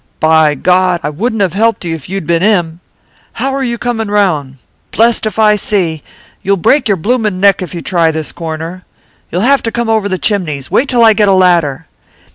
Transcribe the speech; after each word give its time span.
'By 0.19 0.55
God! 0.55 0.99
I 1.03 1.11
wouldn't 1.11 1.43
have 1.43 1.53
helped 1.53 1.85
you 1.85 1.93
if 1.93 2.09
you'd 2.09 2.25
been 2.25 2.41
him. 2.41 2.79
How 3.33 3.53
are 3.53 3.63
you 3.63 3.77
coming 3.77 4.07
round? 4.07 4.55
Blest 4.91 5.27
if 5.27 5.37
I 5.37 5.55
see! 5.55 6.01
You'll 6.41 6.57
break 6.57 6.87
your 6.87 6.97
bloomin' 6.97 7.39
neck 7.39 7.61
if 7.61 7.75
you 7.75 7.83
try 7.83 8.09
this 8.09 8.31
corner. 8.31 8.83
You'll 9.29 9.41
have 9.41 9.61
to 9.61 9.71
come 9.71 9.89
over 9.89 10.09
the 10.09 10.17
chimneys; 10.17 10.71
wait 10.71 10.89
till 10.89 11.05
I 11.05 11.13
get 11.13 11.27
a 11.29 11.33
ladder. 11.33 11.85